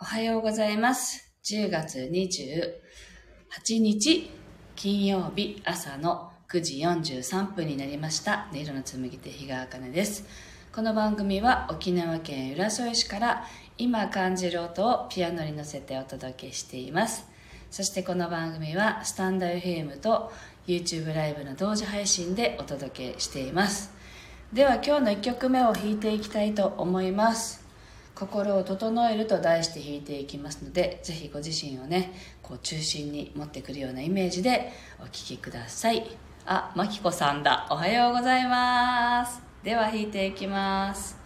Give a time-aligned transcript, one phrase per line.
[0.00, 1.32] おはようございます。
[1.42, 4.30] 10月28日
[4.76, 8.46] 金曜日朝の9時43分になりました。
[8.52, 10.24] 音色の紡ぎ手日川茜です。
[10.72, 13.44] この番組は沖縄県浦添市から
[13.76, 17.26] 今感じる音をピアノに乗せてお届けしています。
[17.68, 20.30] そしてこの番組はスタンド FM と
[20.68, 23.92] YouTube ライブの同時配信でお届けしています。
[24.52, 27.67] では今日の1曲目を弾いていきたいと思います。
[28.18, 36.04] 心を整えると題して弾いていきますのでぜひご自身をねこう中心に持ってくるようなイメージでお聴きください。
[36.44, 37.68] あまきこさんだ。
[37.70, 39.40] おはようございます。
[39.62, 41.17] では弾いていきます。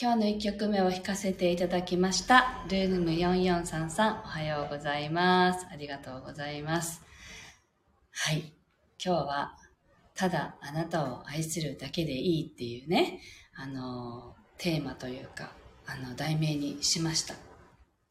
[0.00, 2.64] 今日の1曲目を弾かせていただきました。
[2.68, 5.66] ルーム4433おはようございます。
[5.72, 7.02] ありがとうございます。
[8.12, 8.52] はい。
[9.04, 9.56] 今日は
[10.14, 13.20] ただあなたを愛するだけでいいっていうね
[13.56, 15.50] あのテーマというか
[15.84, 17.34] あの題名にしました。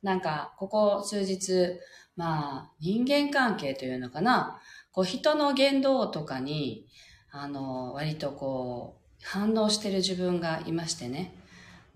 [0.04, 1.80] なんかここ数日
[2.18, 4.60] まあ人間関係というのかな。
[4.92, 6.86] こう人の言動とかに
[7.32, 11.37] あの割とこう反応してる自分がいましてね。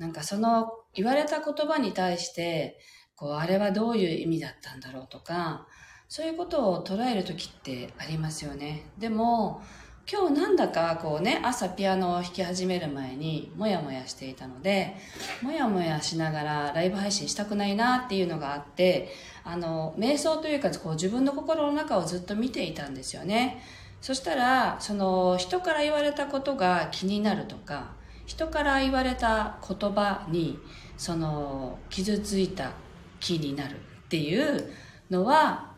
[0.02, 2.80] なんかその言われた言葉に対して
[3.16, 5.68] こうあれはどういう意味だったんだろうとか
[6.10, 8.88] そういうことを捉える時ってありますよね。
[8.98, 9.62] でも
[10.12, 14.96] 今日なんだかこうね朝ピアノを弾き始める前にモヤモヤしていたので
[15.44, 19.10] モヤモヤしながらライブ配信したくないなっていうのがあって
[19.44, 23.62] あの瞑想というかこう自分の心の中をずっと見ていたんですよね。
[24.02, 30.60] そしたらその人から言われたことが気になるとか人から言われた言葉に
[30.98, 32.72] その傷ついた
[33.20, 33.78] 気になるっ
[34.10, 34.72] ていう
[35.10, 35.72] のは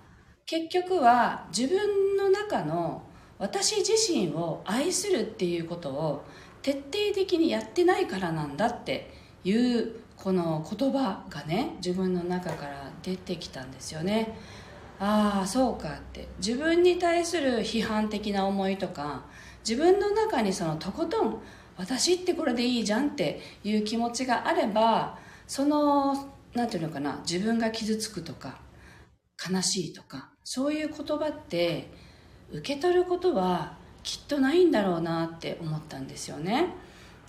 [0.45, 3.03] 結局は自分の中の
[3.39, 6.25] 私自身を愛するっていうことを
[6.61, 9.11] 徹底的にやってないからなんだって
[9.43, 14.37] いうこの言葉がね自分の中から出てきたんですよね。
[14.99, 16.29] ああそうかって。
[16.37, 19.23] 自分に対する批判的な思いとか
[19.67, 21.41] 自分の中にそのとことん
[21.77, 25.17] 私ってこれでいいじゃんっていう気持ちがあれば
[25.47, 26.13] その
[26.53, 28.59] 何て言うのかな自分が傷つくとか
[29.49, 31.89] 悲しいとかそういう言葉って
[32.51, 36.75] 受け取ることはきっとないんだろうなって思ったんですよね。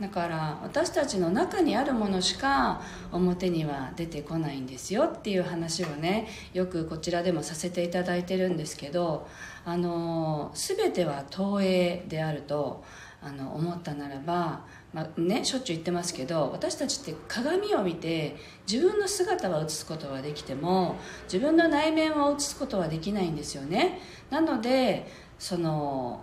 [0.00, 2.82] だから私たちの中にあるものしか
[3.12, 9.28] 表には出てこないんですよっていう話をねよくこちらでもさせていただいてるんですけど
[9.64, 12.82] あの全ては投影であると
[13.24, 18.36] あの思ったならば、まあ、ね、しょっちゅう言ってますけど私たちって鏡を見て
[18.70, 23.98] 自分の姿は映すことはできても自分の内面を映すことはできないんですよね。
[24.28, 25.06] なので
[25.38, 26.22] その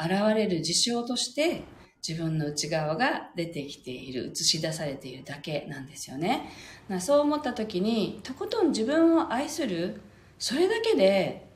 [0.00, 1.64] 現れる事象として
[2.06, 6.48] 自分の内側が出てきている映し出されているだけなんですよね。
[7.00, 10.00] そう思った時にとことん自分を愛する
[10.38, 11.48] それだけで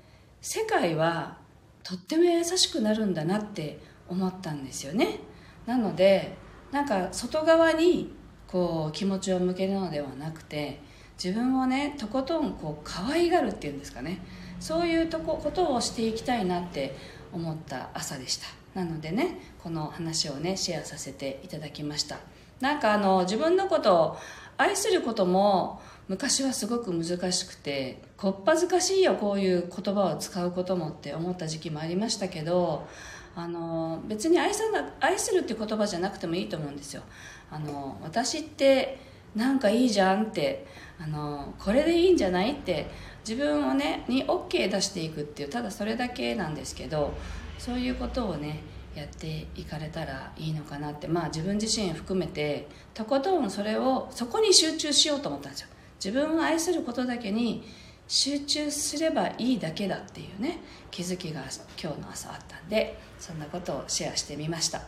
[0.43, 1.39] 世界は
[1.83, 3.79] とっても優しくなるんだなって
[4.13, 5.21] 思ったんですよね。
[5.67, 6.37] なので
[6.71, 8.15] なんか外側に
[8.47, 10.81] こう気持ちを向けるのではなくて
[11.23, 14.21] 自分をねとことんこう可愛がるっていうんですかね。
[14.61, 16.95] そういうとこことをしていきたいなって
[17.33, 18.47] 思った朝でした。
[18.75, 22.19] なのでねこの話をねシェアさせていただきました。
[22.61, 24.17] なんかあの自分のことを
[24.57, 32.87] 愛することも昔はすごく難しくてこっぱずかしいよこういう言葉を使うこともって思った時期もありましたけど
[33.35, 37.03] あの別に愛さな愛するっていう言葉じゃなくてもいいと思うんですよ。
[37.51, 38.99] あの私って
[39.35, 40.67] なんかいいじゃんって
[40.99, 42.91] あのこれでいいんじゃないって
[43.27, 47.15] 自分をねに OK 出していくっていうただそれだけなんですけど
[47.59, 48.61] そういうことをね
[48.95, 51.09] やっていかれたらいいのかなって。
[51.09, 55.69] まあ自分自身含めてとことんそれをそこに集中しようと思ったんですよ。
[56.05, 57.65] 自分を愛することだけに
[58.09, 60.59] 集中すればいいだけだっていうね
[60.91, 61.43] 気づきが
[61.83, 64.85] 今日の朝あったんでそんなことをシェアしてみました、は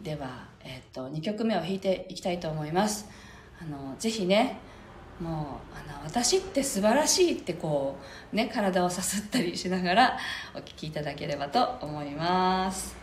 [0.00, 3.08] い、では、えー、と2曲目を弾いていきたいと思います。
[3.60, 4.58] あのぜひね
[5.20, 5.34] もう
[5.90, 7.96] あの私って素晴らしいってこ
[8.32, 10.18] うね体をさすったりしながら
[10.54, 12.96] お聴きいただければと思います。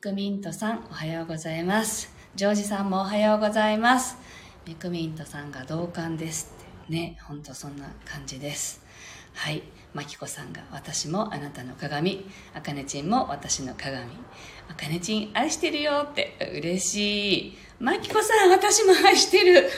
[0.00, 2.10] クミントさん、おはようございます。
[2.34, 4.16] ジョージさんもおはようございます。
[4.66, 6.54] ミクミントさんが同感です
[6.88, 8.82] ね、ほんとそんな感じです。
[9.34, 9.62] はい。
[9.92, 12.24] マキコさんが私もあなたの鏡。
[12.54, 14.06] あかねちんも私の鏡。
[14.70, 17.58] あかねちん愛してるよって嬉しい。
[17.78, 19.68] マキコさん私も愛してる。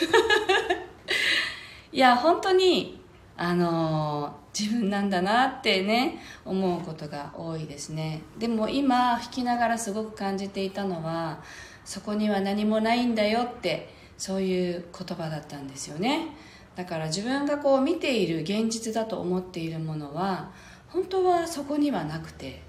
[1.90, 3.01] いや、本当に、
[3.42, 8.22] あの自分なんだなってね思うことが多いですね。
[8.38, 11.42] でも今弾きながらすごく感じていたのは
[11.84, 16.28] そこには何もないんだよってそういう言葉だったんですよね。
[16.76, 20.52] だから自分がこう見ている現実だと思っているものは
[20.90, 22.62] 本当はそこにはなくて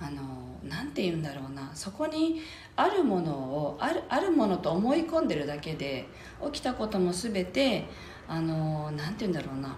[0.00, 0.22] あの
[0.62, 2.40] 何て言うんだろうなそこに
[2.76, 6.06] あるものをあるあるものと思い込んでるだけで
[6.52, 7.88] 起きたことも全て
[8.28, 9.76] あの何て言うんだろうな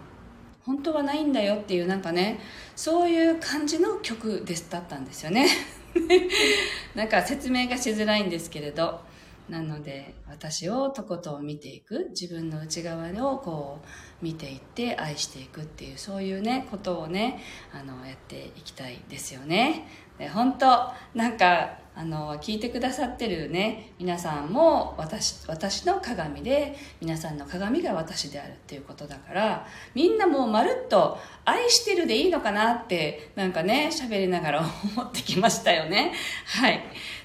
[0.66, 2.40] 本当はないんだよっていうなんかね
[2.74, 5.46] そういう感じの曲ですだったんですよね。
[6.94, 9.05] なんか説明がしづらいんですけれど。
[9.48, 17.40] なので私をとことん見ていく自分の内側をこう見ていって愛していくっていうそういうねことをね
[17.72, 19.86] あのやっていきたいですよね。
[20.18, 36.12] で本当なんかあの聞いてくださってるね皆さんも私私の鏡で皆さんの鏡が私であるっていうことだからみんなもうまるっと愛してるでいいのかなってなんかね喋りながら思ってきましたよね。
[36.46, 36.80] はい。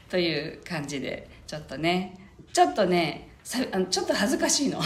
[0.09, 1.30] という感じで。
[1.51, 2.17] ちょっとね
[2.53, 4.79] ちょっとねさあのちょっと恥ずかしいの。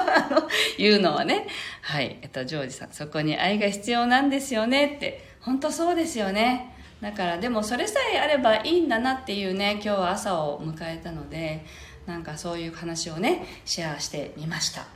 [0.78, 1.46] 言うのはね。
[1.82, 2.16] はい。
[2.22, 5.28] えっとジョージさんそこに愛が必要なんですよねって。
[5.40, 6.74] 本当そうですよね。
[7.02, 11.66] だからでもそれさえあればいいんだなっていうね今日は朝を迎えたので
[12.06, 14.86] なんかそういう話をねシェアしてみました。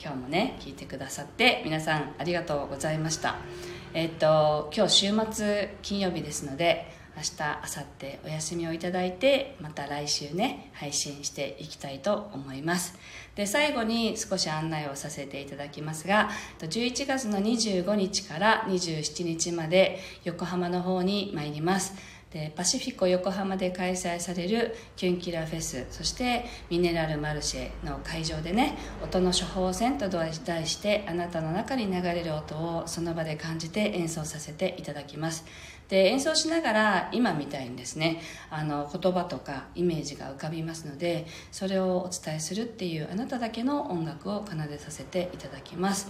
[0.00, 3.34] 今日もね聞いてくださって皆さんありがとうございました。
[3.94, 12.98] えっと今日週末金曜日ですので明日明後日お休みをいただいてまた来週ね配信していきたいと思います。
[13.34, 21.94] で最後に少し案内をさせていただきますが11月の25日から27日まで横浜の方に参ります。
[22.32, 35.44] でパシフィコ横浜で開催されるキュンキラフェスそしてミネラルマルシェの会場でね音の処方箋と題してあなたの中に流れる音をその場で感じて演奏させていただきます。
[35.92, 46.08] で演奏しながら今みたいにですねあの言葉とかイメージが浮かびますのでそれをお伝えするっていうあなただけの音楽を奏でさせていただきます。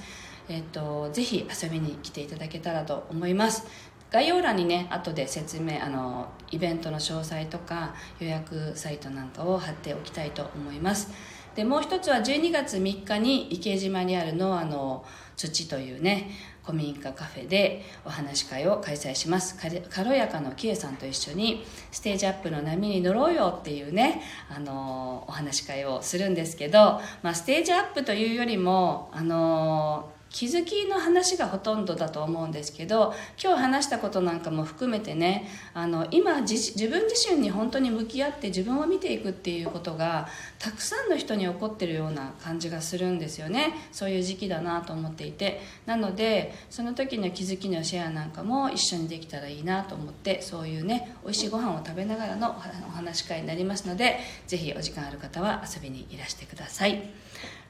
[0.48, 3.66] えっと、ぜひ遊びに来ていただけたらと思います。
[4.12, 11.10] 概要欄にね後で説明あのイベントの詳細とか予約サイトなんかを貼っておきたいと思います。
[11.56, 15.04] でもう一つは12月3日に池島にあるのあの
[15.36, 16.30] 土というね
[16.64, 19.56] 古民家カフェでお話し会を開催します。
[19.90, 43.74] 軽やかのキエさんと一緒にステージアップの波に乗ろうよっていうねあのお話し会をするんですけど、まあ、ステージアップというよりもあの気づきの話がほとんどだと思うんですけど今日話したことなんかも含めてねあの今自分自身に本当に向き合って自分を見ていくっていうことがたくさんの人に起こってるような感じがするんですよね。
[43.92, 45.60] そういう時期だなと思っていて。
[45.86, 52.50] なのでその時の気づきのシェアなんかも一緒にできたらいいなと思ってそういうね美味しいご飯を食べながらの
[52.86, 57.10] お話し会になりますので是非お時間ある方は遊びにいらしてください。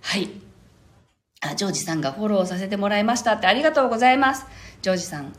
[0.03, 0.52] はい。
[1.43, 4.47] あ、ジョージさんがフォローさせてもらいましたってありがとうございます。
[4.81, 5.33] ジョージさん。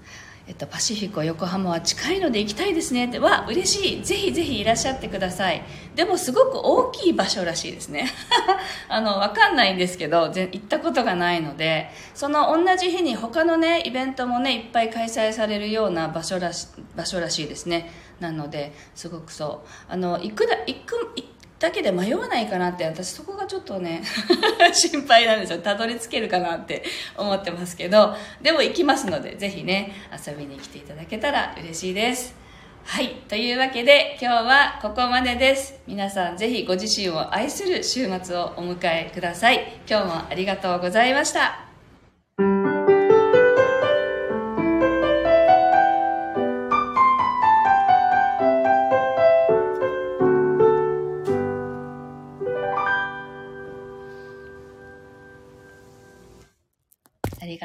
[0.45, 3.19] えっと、パシフィコ横浜は近いので行きたいですねって。
[3.19, 4.03] わ、嬉しい。
[4.03, 5.63] ぜひぜひいらっしゃってください。
[5.95, 8.11] でもすごく大きい場所らしいですね。
[8.89, 16.67] あの、わかんないんですけど、行ったことがないので、その同じ日に他のね、イベントもね、いっぱい開催されるような場所らし
[16.97, 17.89] 場所らしいですね。
[18.19, 19.67] なので、すごくそう。
[19.87, 21.25] あの、行くだ、行く、行
[21.63, 24.03] だけで迷わないかなって私そこがちょっとね
[24.73, 25.59] 心配なんですよ。
[25.59, 26.83] たどり着けるかなって
[27.15, 28.13] 思ってますけど。
[28.41, 32.35] でも行きますのでぜひね遊びに来ていただけたら嬉しいです。
[32.83, 33.15] はい。
[33.29, 35.79] というわけで今日はここまでです。
[35.87, 39.79] 皆さんぜひご自身を愛する週末をお迎えください。
[39.89, 41.62] 今日もありがとうございました。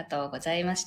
[0.09, 0.87] とうございました。